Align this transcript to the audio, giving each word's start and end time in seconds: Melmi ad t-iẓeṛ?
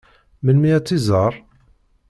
Melmi 0.43 0.69
ad 0.77 0.85
t-iẓeṛ? 0.85 1.33